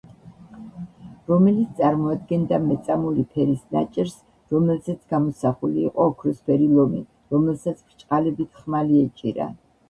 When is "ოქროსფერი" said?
6.15-6.71